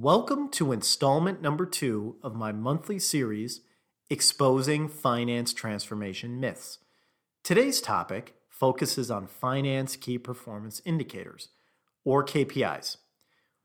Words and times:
Welcome 0.00 0.50
to 0.50 0.70
installment 0.70 1.42
number 1.42 1.66
two 1.66 2.18
of 2.22 2.36
my 2.36 2.52
monthly 2.52 3.00
series, 3.00 3.62
Exposing 4.08 4.86
Finance 4.88 5.52
Transformation 5.52 6.38
Myths. 6.38 6.78
Today's 7.42 7.80
topic 7.80 8.36
focuses 8.48 9.10
on 9.10 9.26
finance 9.26 9.96
key 9.96 10.16
performance 10.16 10.80
indicators, 10.84 11.48
or 12.04 12.24
KPIs, 12.24 12.98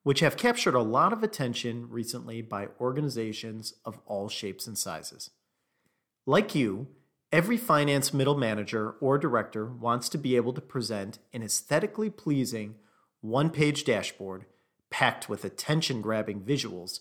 which 0.01 0.21
have 0.21 0.35
captured 0.35 0.73
a 0.73 0.81
lot 0.81 1.13
of 1.13 1.21
attention 1.21 1.87
recently 1.87 2.41
by 2.41 2.69
organizations 2.79 3.75
of 3.85 3.99
all 4.07 4.27
shapes 4.27 4.65
and 4.65 4.75
sizes. 4.75 5.29
Like 6.25 6.55
you, 6.55 6.87
every 7.31 7.57
finance 7.57 8.11
middle 8.11 8.39
manager 8.39 8.95
or 8.99 9.19
director 9.19 9.67
wants 9.67 10.09
to 10.09 10.17
be 10.17 10.35
able 10.35 10.53
to 10.53 10.61
present 10.61 11.19
an 11.31 11.43
aesthetically 11.43 12.09
pleasing 12.09 12.73
one 13.21 13.51
page 13.51 13.83
dashboard 13.83 14.45
packed 14.93 15.27
with 15.27 15.43
attention 15.43 16.03
grabbing 16.03 16.39
visuals 16.39 16.99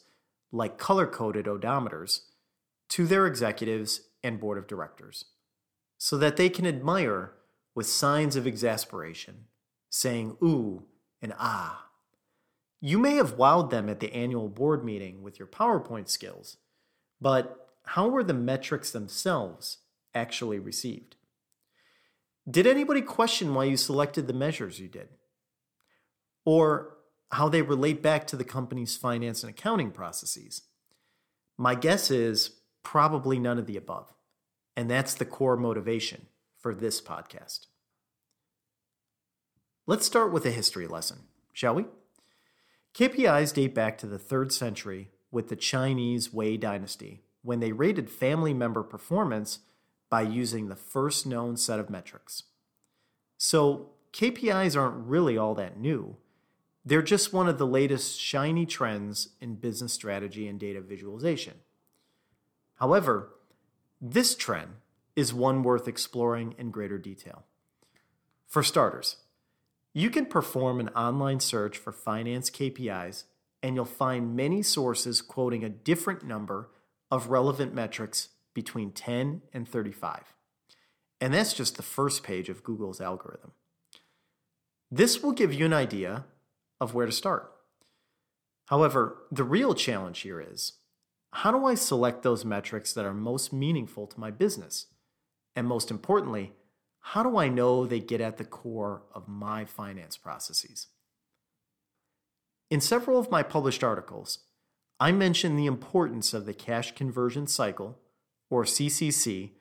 like 0.51 0.79
color 0.79 1.07
coded 1.07 1.45
odometers 1.45 2.21
to 2.89 3.07
their 3.07 3.27
executives 3.27 4.09
and 4.25 4.41
board 4.41 4.57
of 4.57 4.67
directors 4.67 5.27
so 5.99 6.17
that 6.17 6.39
they 6.39 6.49
can 6.49 6.67
admire 6.67 7.35
with 7.75 7.87
signs 7.87 8.35
of 8.35 8.47
exasperation, 8.47 9.45
saying 9.91 10.39
ooh 10.43 10.85
and 11.21 11.35
ah. 11.39 11.89
You 12.81 12.99
may 12.99 13.17
have 13.17 13.37
wowed 13.37 13.69
them 13.69 13.91
at 13.91 14.01
the 14.01 14.13
annual 14.15 14.49
board 14.49 14.83
meeting 14.83 15.23
with 15.23 15.39
your 15.39 15.47
PowerPoint 15.47 16.09
skills, 16.09 16.57
but 17.21 17.69
how 17.85 18.09
were 18.09 18.25
the 18.25 18.33
metrics 18.33 18.91
themselves 18.91 19.79
actually 20.15 20.59
received? 20.59 21.17
Did 22.51 22.67
anybody 22.67 23.03
question 23.03 23.55
why 23.55 23.65
you 23.65 23.77
selected 23.77 24.29
the 24.29 24.33
measures 24.33 24.81
you 24.81 24.89
did? 24.89 25.09
Or 26.47 26.97
how 27.33 27.49
they 27.49 27.63
relate 27.63 28.03
back 28.03 28.27
to 28.29 28.37
the 28.37 28.45
company's 28.45 28.97
finance 28.97 29.43
and 29.43 29.51
accounting 29.51 29.91
processes? 29.91 30.63
My 31.57 31.75
guess 31.75 32.11
is 32.11 32.51
probably 32.83 33.39
none 33.39 33.59
of 33.59 33.67
the 33.67 33.77
above. 33.77 34.13
And 34.77 34.91
that's 34.91 35.15
the 35.15 35.25
core 35.25 35.57
motivation 35.57 36.27
for 36.59 36.75
this 36.75 37.01
podcast. 37.01 37.67
Let's 39.87 40.07
start 40.07 40.33
with 40.33 40.47
a 40.47 40.51
history 40.51 40.87
lesson, 40.87 41.21
shall 41.53 41.75
we? 41.75 41.87
KPIs 42.95 43.55
date 43.55 43.75
back 43.75 43.99
to 43.99 44.07
the 44.07 44.19
3rd 44.19 44.53
century 44.53 45.11
with 45.31 45.49
the 45.49 45.57
Chinese 45.57 46.33
Wei 46.33 46.57
dynasty 46.57 47.23
when 47.43 47.61
they 47.61 47.73
rated 47.73 48.11
family 48.11 48.55
member 48.55 48.83
performance 48.83 49.61
by 50.09 50.23
using 50.23 50.69
the 50.69 50.77
first 50.77 51.27
known 51.27 51.57
set 51.57 51.81
of 51.81 51.91
metrics. 51.91 52.45
So, 53.39 53.91
KPIs 54.13 54.79
aren't 54.79 55.07
really 55.07 55.37
all 55.39 55.55
that 55.55 55.79
new. 55.79 56.17
They're 56.85 57.03
just 57.03 57.33
one 57.33 57.49
of 57.49 57.59
the 57.59 57.67
latest 57.67 58.21
shiny 58.21 58.67
trends 58.67 59.29
in 59.41 59.55
business 59.55 59.93
strategy 59.93 60.49
and 60.49 60.59
data 60.59 60.81
visualization. 60.81 61.55
However, 62.77 63.31
this 64.01 64.35
trend 64.35 64.71
is 65.15 65.33
one 65.33 65.63
worth 65.63 65.87
exploring 65.87 66.55
in 66.59 66.71
greater 66.71 66.99
detail. 66.99 67.45
For 68.47 68.63
starters, 68.63 69.17
you 69.93 70.11
can 70.11 70.27
perform 70.27 70.81
an 70.81 70.89
online 70.89 71.41
search 71.41 71.79
for 71.79 71.93
finance 71.93 72.51
KPIs 72.51 73.25
and 73.63 73.77
you'll 73.77 73.85
find 73.85 74.35
many 74.35 74.63
sources 74.63 75.23
quoting 75.23 75.63
a 75.63 75.69
different 75.69 76.25
number 76.25 76.71
of 77.11 77.29
relevant 77.29 77.73
metrics 77.75 78.31
between 78.55 78.91
10 78.91 79.43
and 79.53 79.69
35. 79.69 80.35
And 81.21 81.33
that's 81.33 81.53
just 81.53 81.77
the 81.77 81.83
first 81.83 82.25
page 82.25 82.49
of 82.49 82.65
Google's 82.65 83.01
algorithm. 83.01 83.53
This 84.91 85.23
will 85.23 85.33
give 85.33 85.55
you 85.55 85.65
an 85.65 85.73
idea 85.73 86.25
of 86.83 86.95
where 86.95 87.07
to 87.07 87.13
start. 87.13 87.53
However, 88.67 89.19
the 89.31 89.45
real 89.45 89.73
challenge 89.73 90.21
here 90.23 90.41
is 90.41 90.73
how 91.31 91.53
do 91.53 91.65
I 91.65 91.77
select 91.77 92.23
those 92.23 92.45
metrics 92.45 92.93
that 92.93 93.05
are 93.05 93.15
most 93.15 93.53
meaningful 93.53 94.09
to 94.09 94.19
my 94.19 94.33
business? 94.33 94.87
And 95.55 95.69
most 95.69 95.93
importantly, 95.93 96.55
how 96.99 97.23
do 97.23 97.39
I 97.39 97.49
know 97.49 97.87
they 97.87 98.01
get 98.01 98.21
at 98.21 98.37
the 98.37 98.45
core 98.45 99.03
of 99.15 99.29
my 99.29 99.65
finance 99.65 100.17
processes? 100.17 100.89
In 102.69 102.81
several 102.81 103.17
of 103.17 103.31
my 103.31 103.45
published 103.45 103.85
articles, 103.85 104.41
I 104.99 105.13
mention 105.13 105.55
the 105.55 105.67
importance 105.67 106.35
of 106.35 106.47
the 106.47 106.55
cash 106.55 106.97
conversion 106.97 107.47
cycle, 107.47 107.97
or 108.51 108.65
CCC, 108.65 109.53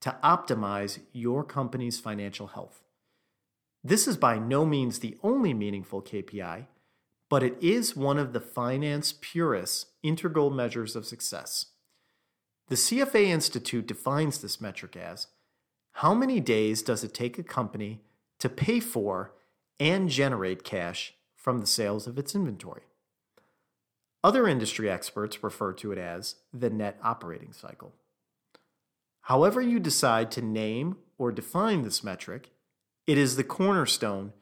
to 0.00 0.16
optimize 0.24 1.00
your 1.12 1.44
company's 1.44 2.00
financial 2.00 2.46
health. 2.48 2.80
This 3.82 4.06
is 4.06 4.16
by 4.16 4.38
no 4.38 4.66
means 4.66 4.98
the 4.98 5.16
only 5.22 5.54
meaningful 5.54 6.02
KPI, 6.02 6.66
but 7.28 7.42
it 7.42 7.56
is 7.60 7.96
one 7.96 8.18
of 8.18 8.32
the 8.32 8.40
finance 8.40 9.14
purists' 9.18 9.86
integral 10.02 10.50
measures 10.50 10.96
of 10.96 11.06
success. 11.06 11.66
The 12.68 12.74
CFA 12.74 13.24
Institute 13.24 13.86
defines 13.86 14.38
this 14.38 14.60
metric 14.60 14.96
as 14.96 15.28
how 15.92 16.14
many 16.14 16.40
days 16.40 16.82
does 16.82 17.02
it 17.02 17.14
take 17.14 17.38
a 17.38 17.42
company 17.42 18.02
to 18.38 18.48
pay 18.48 18.80
for 18.80 19.32
and 19.78 20.08
generate 20.08 20.62
cash 20.62 21.14
from 21.34 21.58
the 21.58 21.66
sales 21.66 22.06
of 22.06 22.18
its 22.18 22.34
inventory? 22.34 22.82
Other 24.22 24.46
industry 24.46 24.90
experts 24.90 25.42
refer 25.42 25.72
to 25.74 25.92
it 25.92 25.98
as 25.98 26.36
the 26.52 26.68
net 26.68 26.98
operating 27.02 27.52
cycle. 27.52 27.94
However, 29.22 29.60
you 29.60 29.80
decide 29.80 30.30
to 30.32 30.42
name 30.42 30.96
or 31.16 31.32
define 31.32 31.82
this 31.82 32.04
metric, 32.04 32.50
it 33.06 33.18
is 33.18 33.36
the 33.36 33.44
cornerstone 33.44 34.32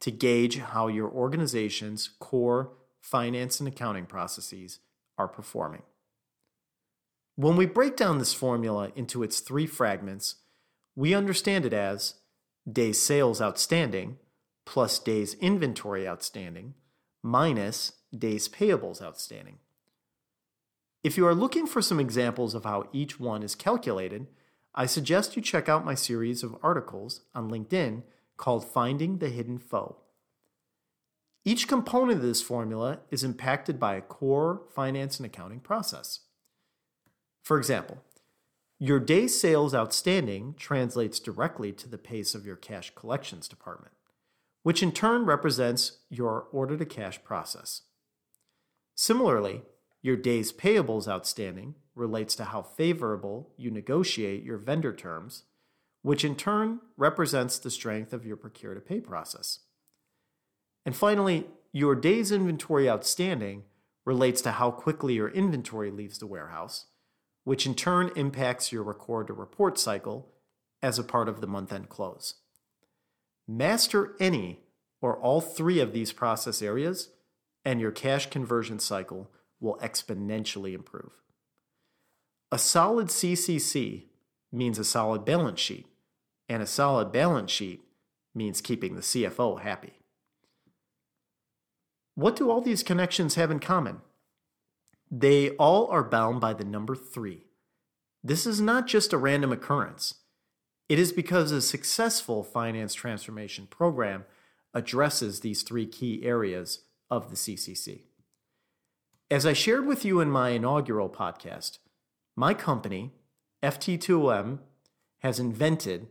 to 0.00 0.10
gauge 0.10 0.58
how 0.58 0.86
your 0.88 1.10
organization's 1.10 2.10
core 2.18 2.72
finance 3.00 3.58
and 3.60 3.68
accounting 3.68 4.06
processes 4.06 4.80
are 5.16 5.28
performing. 5.28 5.82
When 7.36 7.56
we 7.56 7.66
break 7.66 7.96
down 7.96 8.18
this 8.18 8.34
formula 8.34 8.90
into 8.96 9.22
its 9.22 9.40
three 9.40 9.66
fragments, 9.66 10.36
we 10.96 11.14
understand 11.14 11.64
it 11.64 11.72
as 11.72 12.14
days 12.70 13.00
sales 13.00 13.40
outstanding 13.40 14.18
plus 14.66 14.98
days 14.98 15.34
inventory 15.34 16.06
outstanding 16.06 16.74
minus 17.22 17.92
days 18.16 18.48
payables 18.48 19.00
outstanding. 19.00 19.58
If 21.02 21.16
you 21.16 21.26
are 21.26 21.34
looking 21.34 21.66
for 21.66 21.80
some 21.80 22.00
examples 22.00 22.54
of 22.54 22.64
how 22.64 22.88
each 22.92 23.20
one 23.20 23.42
is 23.42 23.54
calculated, 23.54 24.26
I 24.74 24.86
suggest 24.86 25.36
you 25.36 25.42
check 25.42 25.68
out 25.68 25.84
my 25.84 25.94
series 25.94 26.42
of 26.42 26.56
articles 26.62 27.22
on 27.34 27.50
LinkedIn 27.50 28.02
called 28.36 28.64
Finding 28.64 29.18
the 29.18 29.28
Hidden 29.28 29.58
Foe. 29.58 29.96
Each 31.44 31.66
component 31.66 32.18
of 32.18 32.22
this 32.22 32.42
formula 32.42 33.00
is 33.10 33.24
impacted 33.24 33.80
by 33.80 33.96
a 33.96 34.02
core 34.02 34.62
finance 34.74 35.18
and 35.18 35.26
accounting 35.26 35.60
process. 35.60 36.20
For 37.42 37.56
example, 37.58 38.02
your 38.78 39.00
day 39.00 39.26
sales 39.26 39.74
outstanding 39.74 40.54
translates 40.56 41.18
directly 41.18 41.72
to 41.72 41.88
the 41.88 41.98
pace 41.98 42.34
of 42.34 42.46
your 42.46 42.54
cash 42.54 42.92
collections 42.94 43.48
department, 43.48 43.94
which 44.62 44.82
in 44.82 44.92
turn 44.92 45.24
represents 45.24 45.98
your 46.08 46.46
order 46.52 46.76
to 46.76 46.84
cash 46.84 47.22
process. 47.24 47.82
Similarly, 48.94 49.62
your 50.02 50.16
days 50.16 50.52
payables 50.52 51.08
outstanding 51.08 51.74
relates 51.98 52.34
to 52.36 52.44
how 52.44 52.62
favorable 52.62 53.50
you 53.56 53.70
negotiate 53.70 54.44
your 54.44 54.58
vendor 54.58 54.92
terms 54.92 55.44
which 56.02 56.24
in 56.24 56.36
turn 56.36 56.80
represents 56.96 57.58
the 57.58 57.70
strength 57.70 58.12
of 58.12 58.24
your 58.24 58.36
procure 58.36 58.74
to 58.74 58.80
pay 58.80 59.00
process. 59.00 59.60
And 60.86 60.96
finally, 60.96 61.46
your 61.72 61.94
days 61.94 62.32
inventory 62.32 62.88
outstanding 62.88 63.64
relates 64.04 64.40
to 64.42 64.52
how 64.52 64.70
quickly 64.70 65.14
your 65.14 65.28
inventory 65.28 65.90
leaves 65.90 66.18
the 66.18 66.26
warehouse, 66.26 66.86
which 67.44 67.66
in 67.66 67.74
turn 67.74 68.10
impacts 68.16 68.72
your 68.72 68.82
record 68.82 69.26
to 69.26 69.34
report 69.34 69.78
cycle 69.78 70.32
as 70.82 70.98
a 70.98 71.04
part 71.04 71.28
of 71.28 71.40
the 71.40 71.46
month 71.46 71.72
end 71.72 71.88
close. 71.88 72.36
Master 73.46 74.14
any 74.20 74.60
or 75.00 75.16
all 75.18 75.40
three 75.40 75.80
of 75.80 75.92
these 75.92 76.12
process 76.12 76.62
areas, 76.62 77.10
and 77.64 77.80
your 77.80 77.92
cash 77.92 78.30
conversion 78.30 78.78
cycle 78.78 79.30
will 79.60 79.76
exponentially 79.78 80.74
improve. 80.74 81.12
A 82.50 82.58
solid 82.58 83.08
CCC 83.08 84.04
means 84.50 84.78
a 84.78 84.84
solid 84.84 85.24
balance 85.24 85.60
sheet, 85.60 85.86
and 86.48 86.62
a 86.62 86.66
solid 86.66 87.12
balance 87.12 87.50
sheet 87.50 87.82
means 88.34 88.60
keeping 88.62 88.94
the 88.94 89.02
CFO 89.02 89.60
happy. 89.60 89.92
What 92.14 92.36
do 92.36 92.50
all 92.50 92.60
these 92.60 92.82
connections 92.82 93.34
have 93.34 93.50
in 93.50 93.60
common? 93.60 94.00
They 95.10 95.50
all 95.50 95.86
are 95.88 96.02
bound 96.02 96.40
by 96.40 96.54
the 96.54 96.64
number 96.64 96.96
three. 96.96 97.44
This 98.24 98.46
is 98.46 98.60
not 98.60 98.86
just 98.86 99.12
a 99.12 99.18
random 99.18 99.52
occurrence. 99.52 100.14
It 100.88 100.98
is 100.98 101.12
because 101.12 101.52
a 101.52 101.60
successful 101.60 102.42
finance 102.42 102.94
transformation 102.94 103.66
program 103.66 104.24
addresses 104.72 105.40
these 105.40 105.62
three 105.62 105.86
key 105.86 106.24
areas 106.24 106.80
of 107.10 107.30
the 107.30 107.36
CCC. 107.36 108.04
As 109.30 109.44
I 109.44 109.52
shared 109.52 109.86
with 109.86 110.04
you 110.04 110.20
in 110.20 110.30
my 110.30 110.50
inaugural 110.50 111.10
podcast, 111.10 111.78
my 112.38 112.54
company, 112.54 113.10
FT2OM, 113.64 114.60
has 115.22 115.40
invented, 115.40 116.06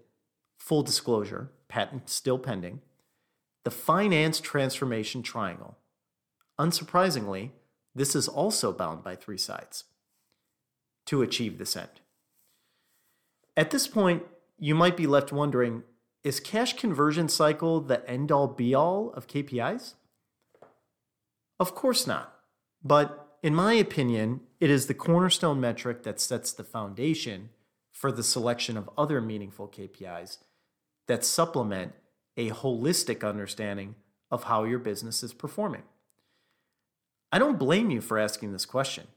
full 0.60 0.84
disclosure, 0.84 1.52
patent 1.70 2.10
still 2.10 2.38
pending, 2.38 2.82
the 3.64 3.72
finance 3.72 4.42
transformation 4.42 5.24
triangle. 5.24 5.78
Unsurprisingly, 6.60 7.52
this 7.96 8.14
is 8.14 8.28
also 8.28 8.74
bound 8.74 9.06
by 9.06 9.16
three 9.16 9.38
sides 9.38 9.86
to 11.06 11.22
achieve 11.22 11.58
this 11.58 11.78
end. 11.78 12.02
At 13.56 13.72
this 13.72 13.88
point, 13.88 14.24
you 14.60 14.76
might 14.76 14.98
be 14.98 15.08
left 15.08 15.32
wondering 15.32 15.84
is 16.26 16.42
cash 16.42 16.74
conversion 16.74 17.30
cycle 17.30 17.80
the 17.80 18.06
end 18.10 18.34
all 18.34 18.48
be 18.48 18.76
all 18.76 19.14
of 19.14 19.28
KPIs? 19.28 19.94
Of 21.58 21.74
course 21.74 22.06
not. 22.06 22.34
But 22.84 23.27
in 23.48 23.56
my 23.56 23.76
opinion, 23.76 24.42
it 24.60 24.70
is 24.70 24.88
the 24.88 24.94
cornerstone 24.94 25.62
metric 25.62 26.04
that 26.04 26.20
sets 26.20 26.52
the 26.52 26.66
foundation 26.66 27.48
for 27.94 28.12
the 28.12 28.22
selection 28.22 28.76
of 28.76 28.90
other 28.98 29.22
meaningful 29.22 29.70
KPIs 29.70 30.40
that 31.08 31.24
supplement 31.24 31.94
a 32.36 32.50
holistic 32.50 33.26
understanding 33.26 33.96
of 34.30 34.44
how 34.44 34.66
your 34.66 34.80
business 34.80 35.24
is 35.24 35.32
performing. 35.32 35.84
I 37.32 37.40
don't 37.40 37.58
blame 37.58 37.90
you 37.90 38.02
for 38.02 38.20
asking 38.20 38.52
this 38.52 38.66
question. 38.66 39.08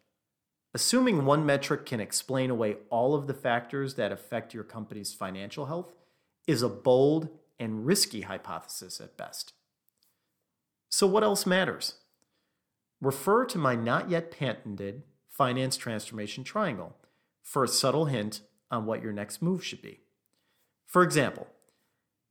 Assuming 0.74 1.24
one 1.24 1.44
metric 1.44 1.84
can 1.84 1.98
explain 1.98 2.50
away 2.50 2.76
all 2.88 3.16
of 3.16 3.26
the 3.26 3.34
factors 3.34 3.96
that 3.96 4.12
affect 4.12 4.54
your 4.54 4.62
company's 4.62 5.12
financial 5.12 5.66
health 5.66 5.92
is 6.46 6.62
a 6.62 6.68
bold 6.68 7.30
and 7.58 7.84
risky 7.84 8.20
hypothesis 8.20 9.00
at 9.00 9.16
best. 9.16 9.54
So, 10.88 11.08
what 11.08 11.24
else 11.24 11.46
matters? 11.46 11.94
Refer 13.00 13.46
to 13.46 13.58
my 13.58 13.74
not 13.74 14.10
yet 14.10 14.30
patented 14.30 15.02
finance 15.28 15.76
transformation 15.76 16.44
triangle 16.44 16.96
for 17.42 17.64
a 17.64 17.68
subtle 17.68 18.06
hint 18.06 18.42
on 18.70 18.84
what 18.84 19.02
your 19.02 19.12
next 19.12 19.40
move 19.40 19.64
should 19.64 19.80
be. 19.80 20.00
For 20.86 21.02
example, 21.02 21.46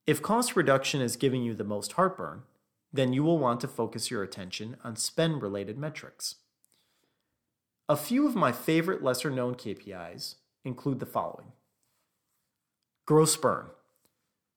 if 0.06 0.22
cost 0.22 0.56
reduction 0.56 1.02
is 1.02 1.16
giving 1.16 1.44
you 1.44 1.54
the 1.54 1.64
most 1.64 1.94
heartburn, 1.94 2.44
then 2.92 3.14
you 3.14 3.24
will 3.24 3.40
want 3.40 3.62
to 3.62 3.68
focus 3.68 4.10
your 4.10 4.24
attention 4.24 4.78
on 4.84 4.96
spend 4.96 5.42
related 5.42 5.78
metrics. 5.78 6.36
A 7.88 7.96
few 7.96 8.28
of 8.28 8.36
my 8.36 8.52
favorite 8.52 9.04
lesser 9.04 9.30
known 9.32 9.56
KPIs 9.56 10.36
include 10.64 11.00
the 11.00 11.06
following 11.06 11.52
Gross 13.06 13.36
burn. 13.36 13.68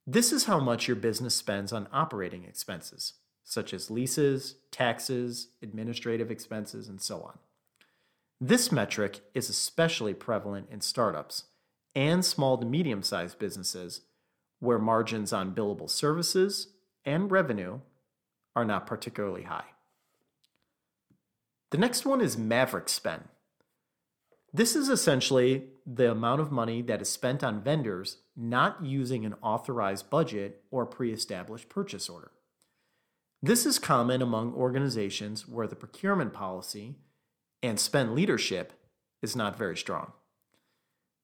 This 0.06 0.32
is 0.32 0.44
how 0.44 0.60
much 0.60 0.88
your 0.88 0.96
business 0.96 1.34
spends 1.34 1.72
on 1.72 1.88
operating 1.92 2.44
expenses, 2.44 3.14
such 3.44 3.74
as 3.74 3.90
leases, 3.90 4.56
taxes, 4.70 5.48
administrative 5.62 6.30
expenses, 6.30 6.88
and 6.88 7.00
so 7.00 7.20
on. 7.22 7.38
This 8.40 8.72
metric 8.72 9.20
is 9.34 9.48
especially 9.48 10.14
prevalent 10.14 10.68
in 10.70 10.80
startups 10.80 11.44
and 11.94 12.24
small 12.24 12.58
to 12.58 12.66
medium 12.66 13.02
sized 13.02 13.38
businesses 13.38 14.02
where 14.58 14.78
margins 14.78 15.32
on 15.32 15.54
billable 15.54 15.90
services 15.90 16.68
and 17.04 17.30
revenue 17.30 17.80
are 18.54 18.64
not 18.64 18.86
particularly 18.86 19.42
high. 19.42 19.64
The 21.70 21.78
next 21.78 22.04
one 22.04 22.20
is 22.20 22.36
Maverick 22.36 22.88
Spend. 22.88 23.24
This 24.52 24.76
is 24.76 24.88
essentially 24.88 25.64
the 25.86 26.10
amount 26.10 26.40
of 26.40 26.52
money 26.52 26.82
that 26.82 27.00
is 27.00 27.08
spent 27.08 27.42
on 27.42 27.62
vendors 27.62 28.18
not 28.36 28.84
using 28.84 29.24
an 29.24 29.34
authorized 29.40 30.10
budget 30.10 30.62
or 30.70 30.84
pre 30.84 31.12
established 31.12 31.68
purchase 31.68 32.08
order. 32.08 32.30
This 33.44 33.66
is 33.66 33.80
common 33.80 34.22
among 34.22 34.54
organizations 34.54 35.48
where 35.48 35.66
the 35.66 35.74
procurement 35.74 36.32
policy 36.32 36.94
and 37.60 37.80
spend 37.80 38.14
leadership 38.14 38.72
is 39.20 39.34
not 39.34 39.58
very 39.58 39.76
strong. 39.76 40.12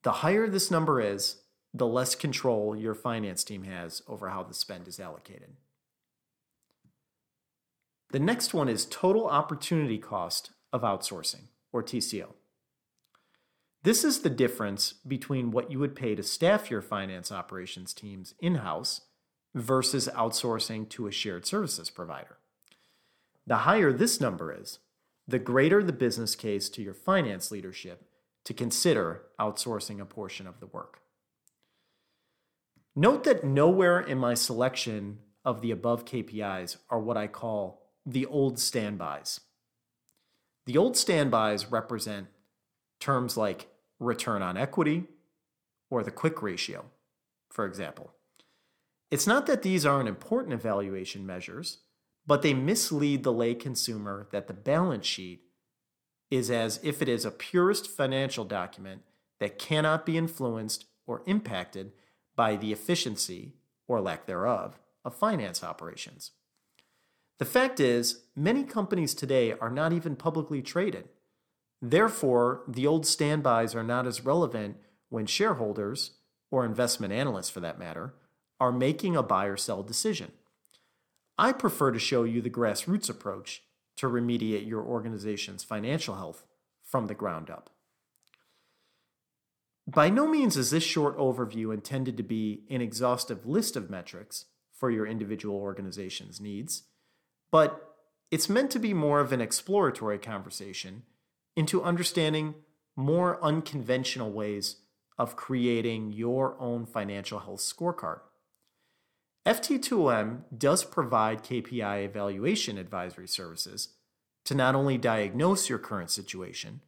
The 0.03 0.11
higher 0.11 0.49
this 0.49 0.69
number 0.69 0.99
is, 0.99 1.37
the 1.73 1.87
less 1.87 2.15
control 2.15 2.75
your 2.75 2.93
finance 2.93 3.43
team 3.45 3.63
has 3.63 4.01
over 4.05 4.29
how 4.29 4.43
the 4.43 4.53
spend 4.53 4.87
is 4.87 4.99
allocated. 4.99 5.55
The 8.11 8.19
next 8.19 8.53
one 8.53 8.67
is 8.67 8.85
total 8.85 9.27
opportunity 9.27 9.97
cost 9.97 10.51
of 10.73 10.81
outsourcing, 10.81 11.47
or 11.71 11.83
TCO. 11.83 12.33
This 13.83 14.03
is 14.03 14.21
the 14.21 14.29
difference 14.29 14.93
between 15.07 15.51
what 15.51 15.71
you 15.71 15.79
would 15.79 15.95
pay 15.95 16.15
to 16.15 16.23
staff 16.23 16.69
your 16.69 16.81
finance 16.81 17.31
operations 17.31 17.93
teams 17.93 18.33
in 18.41 18.55
house 18.55 19.01
versus 19.55 20.09
outsourcing 20.13 20.87
to 20.89 21.07
a 21.07 21.11
shared 21.11 21.45
services 21.45 21.89
provider. 21.89 22.37
The 23.47 23.57
higher 23.57 23.91
this 23.91 24.21
number 24.21 24.53
is, 24.53 24.79
the 25.27 25.39
greater 25.39 25.83
the 25.83 25.93
business 25.93 26.35
case 26.35 26.69
to 26.69 26.81
your 26.81 26.93
finance 26.93 27.51
leadership 27.51 28.07
to 28.45 28.53
consider 28.53 29.23
outsourcing 29.39 29.99
a 29.99 30.05
portion 30.05 30.47
of 30.47 30.59
the 30.59 30.67
work. 30.67 31.01
Note 32.95 33.23
that 33.23 33.43
nowhere 33.43 33.99
in 33.99 34.17
my 34.17 34.33
selection 34.33 35.19
of 35.45 35.61
the 35.61 35.71
above 35.71 36.05
KPIs 36.05 36.77
are 36.89 36.99
what 36.99 37.17
I 37.17 37.27
call 37.27 37.81
the 38.05 38.25
old 38.25 38.59
standbys. 38.59 39.39
The 40.65 40.77
old 40.77 40.97
standbys 40.97 41.71
represent 41.71 42.27
terms 42.99 43.37
like 43.37 43.69
return 43.99 44.41
on 44.41 44.57
equity 44.57 45.05
or 45.89 46.03
the 46.03 46.11
quick 46.11 46.41
ratio, 46.41 46.85
for 47.49 47.65
example. 47.65 48.11
It's 49.11 49.27
not 49.27 49.47
that 49.47 49.63
these 49.63 49.85
aren't 49.85 50.09
important 50.09 50.53
evaluation 50.53 51.25
measures, 51.25 51.79
but 52.27 52.41
they 52.41 52.53
mislead 52.53 53.23
the 53.23 53.33
lay 53.33 53.55
consumer 53.55 54.27
that 54.31 54.47
the 54.47 54.53
balance 54.53 55.05
sheet 55.05 55.41
is 56.29 56.51
as 56.51 56.79
if 56.83 57.01
it 57.01 57.09
is 57.09 57.25
a 57.25 57.31
purest 57.31 57.87
financial 57.87 58.45
document 58.45 59.01
that 59.39 59.57
cannot 59.57 60.05
be 60.05 60.17
influenced 60.17 60.85
or 61.07 61.23
impacted 61.25 61.91
by 62.35 62.55
the 62.55 62.71
efficiency 62.71 63.55
or 63.87 63.99
lack 63.99 64.27
thereof 64.27 64.79
of 65.03 65.15
finance 65.15 65.63
operations. 65.63 66.31
The 67.39 67.45
fact 67.45 67.79
is, 67.79 68.25
many 68.35 68.63
companies 68.63 69.15
today 69.15 69.53
are 69.53 69.71
not 69.71 69.93
even 69.93 70.15
publicly 70.15 70.61
traded. 70.61 71.09
Therefore, 71.81 72.63
the 72.67 72.85
old 72.85 73.05
standbys 73.07 73.73
are 73.73 73.83
not 73.83 74.05
as 74.05 74.25
relevant 74.25 74.77
when 75.07 75.25
shareholders, 75.25 76.11
or 76.51 76.65
investment 76.65 77.13
analysts 77.13 77.49
for 77.49 77.61
that 77.61 77.79
matter, 77.79 78.13
are 78.59 78.71
making 78.71 79.15
a 79.15 79.23
buy 79.23 79.45
or 79.45 79.57
sell 79.57 79.83
decision. 79.83 80.31
I 81.37 81.53
prefer 81.53 81.91
to 81.91 81.99
show 81.99 82.23
you 82.23 82.41
the 82.41 82.49
grassroots 82.49 83.09
approach 83.09 83.63
to 83.97 84.07
remediate 84.07 84.67
your 84.67 84.83
organization's 84.83 85.63
financial 85.63 86.15
health 86.15 86.45
from 86.83 87.07
the 87.07 87.15
ground 87.15 87.49
up. 87.49 87.69
By 89.87 90.09
no 90.09 90.27
means 90.27 90.55
is 90.55 90.69
this 90.69 90.83
short 90.83 91.17
overview 91.17 91.73
intended 91.73 92.17
to 92.17 92.23
be 92.23 92.63
an 92.69 92.81
exhaustive 92.81 93.45
list 93.45 93.75
of 93.75 93.89
metrics 93.89 94.45
for 94.71 94.91
your 94.91 95.07
individual 95.07 95.55
organization's 95.55 96.39
needs, 96.39 96.83
but 97.51 97.95
it's 98.31 98.49
meant 98.49 98.69
to 98.71 98.79
be 98.79 98.93
more 98.93 99.19
of 99.19 99.31
an 99.31 99.41
exploratory 99.41 100.19
conversation 100.19 101.03
into 101.55 101.83
understanding 101.83 102.55
more 102.95 103.43
unconventional 103.43 104.31
ways 104.31 104.77
of 105.17 105.35
creating 105.35 106.13
your 106.13 106.55
own 106.59 106.85
financial 106.85 107.39
health 107.39 107.59
scorecard. 107.59 108.19
FT2M 109.45 110.41
does 110.55 110.83
provide 110.83 111.43
KPI 111.43 112.05
evaluation 112.05 112.77
advisory 112.77 113.27
services 113.27 113.89
to 114.45 114.53
not 114.53 114.75
only 114.75 114.97
diagnose 114.97 115.69
your 115.69 115.79
current 115.79 116.11
situation, 116.11 116.81